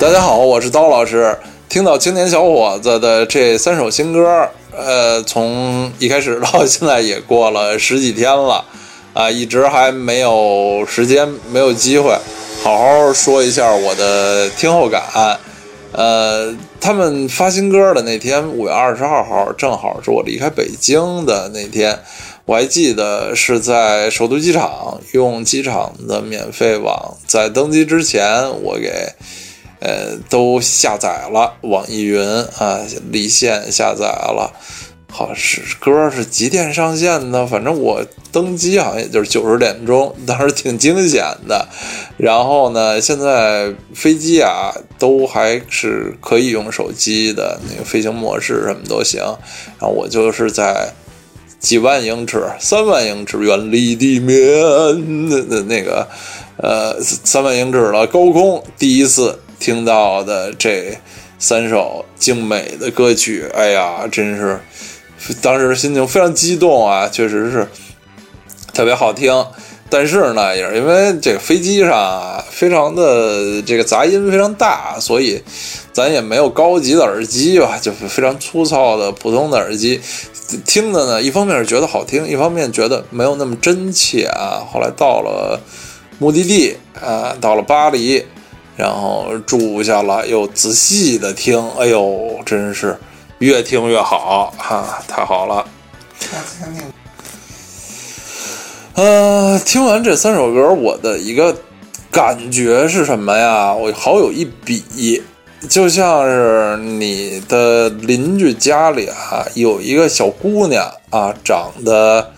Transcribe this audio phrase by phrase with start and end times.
[0.00, 1.36] 大家好，我是刀老师。
[1.68, 8.64] 听到青年小伙子的这三首新歌，呃，从一开始到现在也过了十几天了，
[9.12, 12.16] 啊，一直还没有时间，没有机会
[12.62, 15.02] 好好说一下我的听后感。
[15.92, 21.98] 呃，他们发新歌的那天，五月二十二号，正好是我离开北京的那天。
[22.46, 29.12] 我还记得是在首都机场用机场的免费网，在登机之前，我给
[29.80, 32.22] 呃都下载了网易云
[32.58, 32.80] 啊，
[33.10, 34.52] 离线下载了。
[35.10, 37.46] 好是歌是几点上线的？
[37.46, 41.66] 反正我登机好像也就是九十点钟，当时挺惊险的。
[42.16, 49.20] 然后呢，现在飞机啊都还是可以用手机的那个飞行模式，什么都行。
[49.80, 50.92] 然后我就是在。
[51.60, 54.38] 几万英尺、三万英尺远离地面
[55.28, 56.08] 的那那个，
[56.56, 60.98] 呃，三万英尺了高空，第一次听到的这
[61.38, 64.58] 三首精美的歌曲，哎呀，真是
[65.40, 67.68] 当时心情非常激动啊，确实是
[68.72, 69.46] 特别好听。
[69.92, 75.42] 但是呢，也是因为这个飞机上啊，非常的这个杂音非常大，所以
[75.92, 80.00] 咱也没有高级的耳机吧，就是非常粗糙的普通的耳机。
[80.64, 84.62] 听的呢，一方面是觉得好听，一方面觉得没有那么真切啊。
[84.72, 85.60] 后来到了
[86.20, 88.24] 目的地啊，到了巴黎，
[88.80, 92.96] 然后住下了，又仔细的听，哎呦，真是
[93.40, 95.66] 越听越好哈，太好了。
[98.94, 101.54] 呃，听完这三首歌，我的一个
[102.10, 103.74] 感觉是什么呀？
[103.74, 105.22] 我好有一比。
[105.68, 112.32] 就像是你的邻居家里啊，有一个小姑娘啊，长得，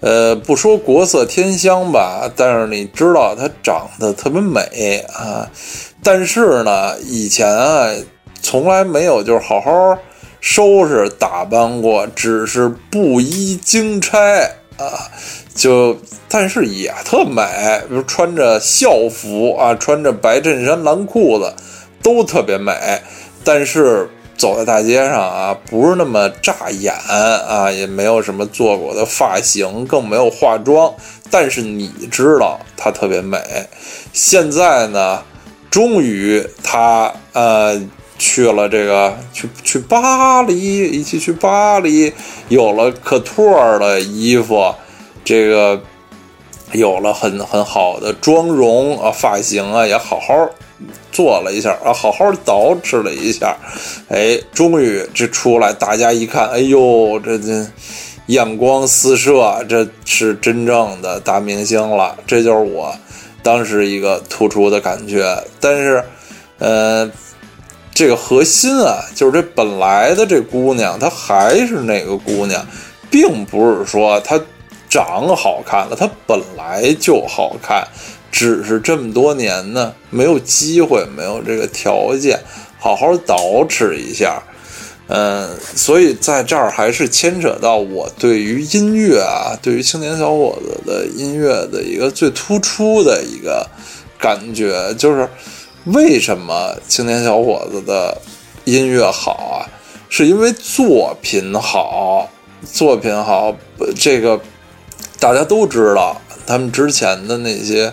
[0.00, 5.48] 呃，不说国色天香吧，但是你知道她长得特别美啊。
[6.02, 7.88] 但是呢，以前啊，
[8.42, 9.96] 从来没有就是好好
[10.40, 14.18] 收拾打扮过，只是布衣经差
[14.76, 15.08] 啊，
[15.54, 15.96] 就
[16.28, 17.42] 但是也特美，
[17.88, 21.52] 比如穿着校服啊，穿着白衬衫蓝裤子。
[22.02, 22.72] 都特别美，
[23.44, 24.08] 但是
[24.40, 26.94] 走在大街上啊，不是那么扎眼
[27.46, 30.90] 啊，也没有什么做过的发型，更没有化妆。
[31.30, 33.38] 但是你知道她特别美。
[34.14, 35.22] 现在呢，
[35.70, 37.78] 终于她呃
[38.18, 42.10] 去了这个去去巴黎，一起去巴黎，
[42.48, 44.74] 有了可托的衣服，
[45.22, 45.82] 这个
[46.72, 50.48] 有了很很好的妆容啊，发型啊也好好。
[51.12, 53.56] 做了一下啊，好好捯饬了一下，
[54.08, 57.66] 哎，终于这出来，大家一看，哎呦，这这
[58.26, 62.16] 眼光四射，这是真正的大明星了。
[62.26, 62.94] 这就是我
[63.42, 65.36] 当时一个突出的感觉。
[65.58, 66.04] 但是，
[66.58, 67.10] 呃，
[67.92, 72.64] 这个核心啊，就是这本来的这姑娘，她还是那个姑娘，
[73.10, 74.40] 并不是说她
[74.88, 77.86] 长好看了，她本来就好看。
[78.32, 82.38] 只是这么多年呢，没有机会，没有这个条件，
[82.78, 84.40] 好好捯饬一下，
[85.08, 93.68] 嗯，所以在这儿还是牵扯到我对于音乐啊，对于青年小伙子的音乐的一个最突出的一个
[94.18, 95.28] 感觉，就是
[95.86, 98.16] 为什么青年小伙子的
[98.64, 99.66] 音乐好啊？
[100.08, 102.30] 是因为作品好，
[102.64, 103.56] 作品好，
[103.98, 104.40] 这个
[105.18, 107.92] 大家都知道，他们之前的那些。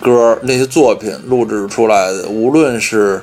[0.00, 3.22] 歌那些作品录制出来的，无论是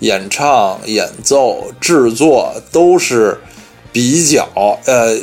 [0.00, 3.38] 演唱、演奏、制作，都是
[3.92, 4.46] 比较
[4.84, 5.16] 呃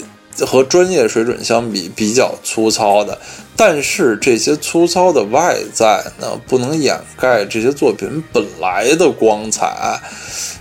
[0.45, 3.17] 和专业水准相比比较粗糙的。
[3.55, 10.01] 但是这些粗糙的外在呢，不能掩盖这些作品本来的光彩。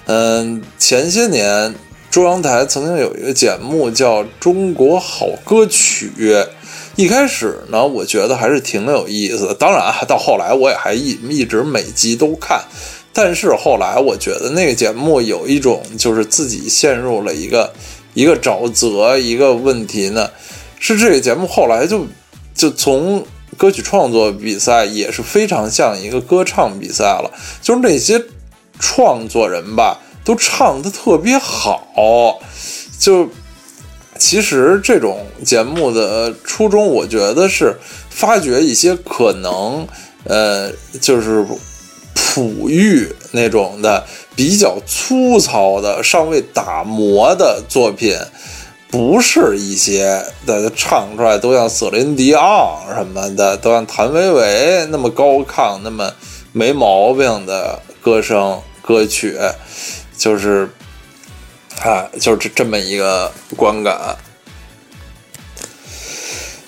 [0.07, 1.75] 嗯，前些年
[2.11, 6.13] 中央台曾经有一个节目叫《中国好歌曲》。
[6.95, 9.55] 一开始呢，我觉得还是挺有意思的。
[9.55, 12.63] 当然，到后来我也还一一直每集都看。
[13.15, 17.73] 但是后来我觉得那个节目有一种就是自己陷入了一个
[18.15, 20.31] 一个沼泽一个问题呢，
[20.79, 22.07] 是这个节目后来就
[22.55, 23.25] 就从
[23.57, 27.31] 歌曲创作比赛也是非常像一个歌唱比赛了，
[27.63, 28.23] 就是那些
[28.79, 32.39] 创作人吧都唱的特别好，
[32.99, 33.29] 就。
[34.25, 37.77] 其实这种节目的初衷，我觉得是
[38.09, 39.85] 发掘一些可能，
[40.23, 40.71] 呃，
[41.01, 41.45] 就是
[42.15, 48.17] 璞玉那种的比较粗糙的、尚未打磨的作品，
[48.89, 56.09] 不是一些的唱出来都像瑟琳迪昂什么的，都像谭维维那么高亢、那么
[56.53, 59.37] 没毛病的歌声歌曲，
[60.17, 60.71] 就是
[61.85, 64.17] 啊，就是这这么一个观感。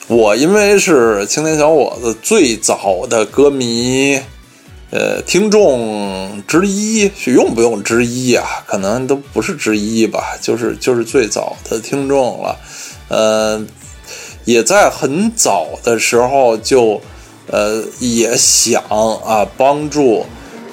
[0.08, 4.20] 我因为是青年小伙子最早的歌迷，
[4.90, 8.44] 呃，听众之一，是用不用之一啊？
[8.66, 12.58] 可能都不是之一吧，就是就是最早的听众了。
[13.08, 13.64] 呃，
[14.44, 17.00] 也在很早的时候就，
[17.46, 18.82] 呃，也想
[19.24, 20.26] 啊，帮助。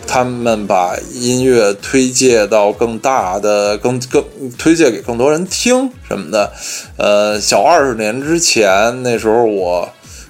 [0.06, 4.24] 他们把音乐推介到更大的、更更
[4.58, 6.52] 推荐给更多人听什么的。
[6.98, 9.90] 呃，小二十年之前，那时候我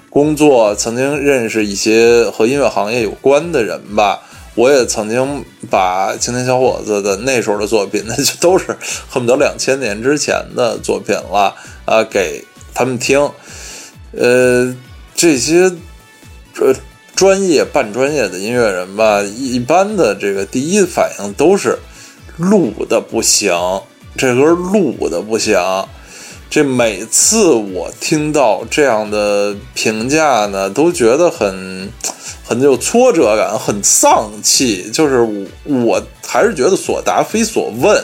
[0.09, 4.21] 工作，曾经认识一些和音乐行业有关的人吧。
[4.53, 8.65] 我也曾经把青年小伙子的那时候的作品，那就都是
[9.09, 12.43] 恨不得两千年之前的作品了啊，给
[12.73, 13.31] 他们听。
[14.11, 14.75] 呃，
[15.15, 15.71] 这些
[16.53, 16.75] 这。
[17.21, 21.77] 专业半专业的音乐人吧，一般的这个第一反应都是
[22.35, 23.53] 录的不行，
[24.17, 25.55] 这歌录的不行。
[26.49, 31.91] 这每次我听到这样的评价呢，都觉得很
[32.43, 34.89] 很有挫折感，很丧气。
[34.91, 35.21] 就是
[35.65, 38.03] 我还是觉得所答非所问，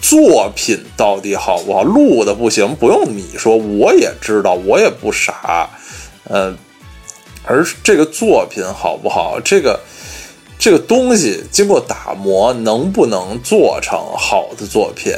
[0.00, 1.84] 作品到底好不好？
[1.84, 5.70] 录的不行，不用你说，我也知道，我也不傻，
[6.28, 6.58] 嗯。
[7.44, 9.40] 而这个作品好不好？
[9.44, 9.80] 这个
[10.58, 15.12] 这个东西经过打磨，能不能做成好的作品？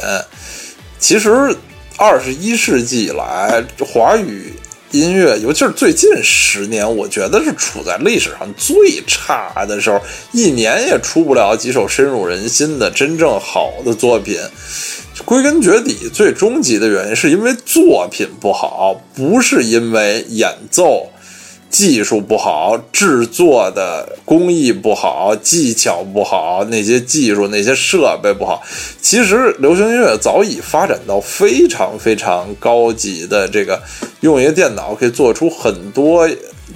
[0.98, 1.56] 其实
[1.98, 4.54] 二十一世纪以来，华语
[4.90, 8.74] 音乐，尤其是最近十年，我觉得是处在历史上最
[9.06, 10.00] 差的时候，
[10.32, 14.38] 一年也出不了几首深入人心的真正好的作品。
[15.24, 21.10] 归根结底，最终极的原因是因为作品不好，不是因为演奏。
[21.74, 28.62] 技术不好，制作的工艺不好，技巧不好，那些技术、那些设备不好。
[29.02, 33.82] 其实流行音乐早已发展到非常非常高级的这个，
[34.20, 36.30] 用一个电脑可以做出很多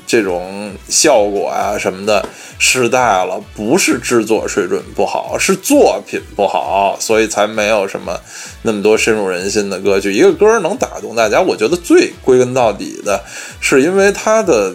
[0.04, 2.28] 这种效果啊什么的
[2.58, 3.40] 时代了。
[3.54, 8.18] 不是制作水准不好，是作品不好，所以才没有什么
[8.62, 10.12] 那么多深入人心的歌曲。
[10.12, 13.22] 一个歌能打动大家，我觉得最归根到底的
[13.60, 14.74] 是因为它的。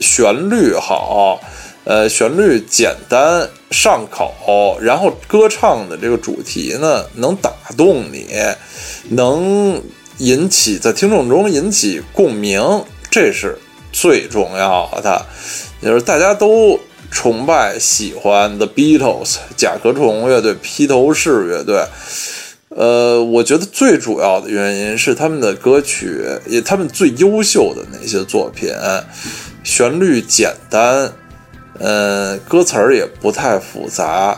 [0.00, 1.40] 旋律好，
[1.84, 8.26] 呃，旋律简单上口，然后歌唱的这个主题呢，能打动你，
[9.10, 9.80] 能
[10.18, 13.58] 引起在听众中引起共鸣，这是
[13.92, 15.26] 最重要的。
[15.80, 16.78] 也就是大家都
[17.10, 21.84] 崇拜喜欢 The Beatles 甲壳虫乐队、披头士乐队，
[22.68, 28.70] 呃，我觉得最主要的原因是他们的歌曲，也他们最优秀的那些作品。
[29.70, 31.12] 旋律简单，
[31.78, 34.36] 嗯，歌词儿也不太复杂，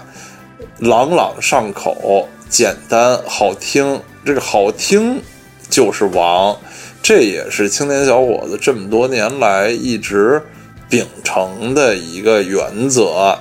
[0.78, 3.98] 朗朗上口，简单好听。
[4.26, 5.22] 这个好听
[5.70, 6.54] 就是王，
[7.02, 10.42] 这也是青年小伙子这么多年来一直
[10.90, 13.38] 秉承的一个原则。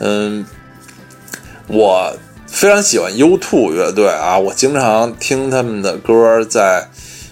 [0.00, 0.44] 嗯，
[1.68, 2.16] 我
[2.48, 6.88] 非常喜欢 U2 乐队啊，我经常听他们的歌在。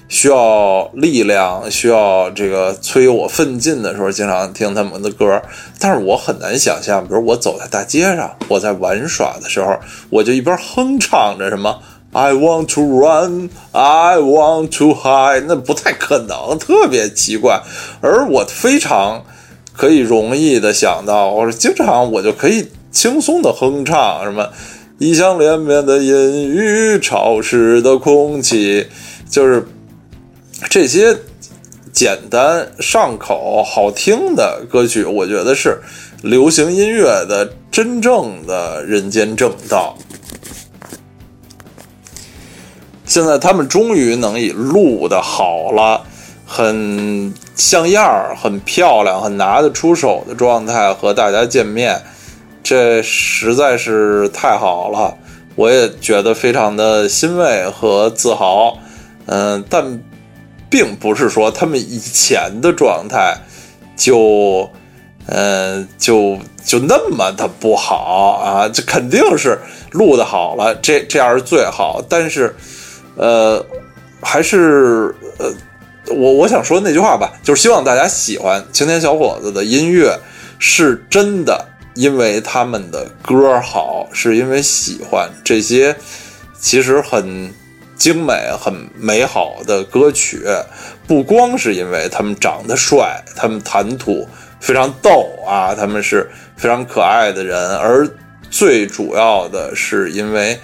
[0.09, 5.43] 需要力量，需要这个催我奋进的时候，经常听他们的歌。
[5.81, 9.77] 但是我很难想象，比如我走在大街上，我在玩耍的时候，
[10.11, 11.81] 我就一边哼唱着什么
[12.13, 17.61] “I want to run, I want to hide”，那不太可能，特别奇怪。
[18.01, 19.25] 而我非常
[19.73, 24.51] 可以容易的想到，我说经常我就可以轻松的哼唱什么
[24.99, 28.87] “异乡连绵的阴雨，潮湿的空气”，
[29.29, 29.67] 就是。
[30.71, 31.15] 这些
[31.93, 35.79] 简单上口、好听的歌曲，我觉得是
[36.23, 39.97] 流行音乐的真正的人间正道。
[43.05, 46.03] 现在他们终于能以录的好了、
[46.47, 52.03] 很像样儿、很漂亮、很拿得出手的状态和大家见面，
[52.63, 55.15] 这实在是太好了，
[55.55, 58.79] 我也觉得非常的欣慰和自豪。
[59.27, 60.03] 嗯，但。
[60.69, 63.37] 并不是说他们以前的状态
[63.97, 64.69] 就，
[65.27, 69.59] 嗯，就就那么的不好啊，这肯定是
[69.93, 72.05] 录的好了，这这样是最好。
[72.09, 72.55] 但是，
[73.17, 73.65] 呃，
[74.21, 75.53] 还是呃，
[76.15, 80.19] 我我想说那句话吧，就是希望大家喜欢青年小伙子的音乐，
[80.59, 85.97] 是真的，因为他们的歌好，是因为喜欢这些，
[86.61, 87.53] 其实很。
[87.97, 90.45] 精美、很美好的歌曲，
[91.07, 94.29] 不光是因为他们长得帅，他们谈吐
[94.61, 98.09] 非常逗啊，他们是非常可爱的人，而
[98.51, 100.59] 最主要的是因为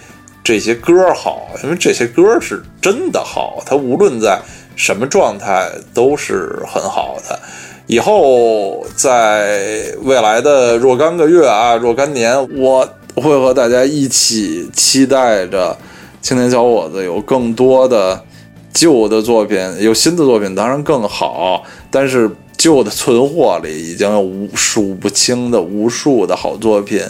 [0.44, 4.40] 这些歌好，因为这些歌是真的好，它无论在
[4.76, 7.38] 什么状态都是很好的。
[7.86, 15.76] 以后在未来的若干个月啊，若干年，我会和大家一起期待着
[16.22, 18.24] 青年小伙子有更多的
[18.72, 27.02] 旧的作品，有新的作品当然更好，但是旧的存货里已经有无数不清的无数的好作品，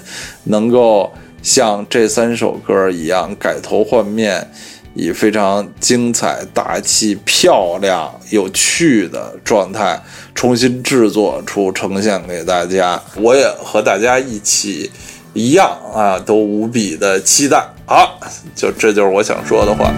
[0.45, 4.49] 能够像这三首歌一样改头换面。
[4.95, 9.99] 以非常精彩、大气、漂亮、有趣的状态
[10.35, 14.91] 重新制作出呈现给大家，我也和大家一起
[15.33, 17.65] 一样啊，都无比的期待。
[17.87, 18.09] 啊，
[18.55, 19.93] 就这就是我想说的话。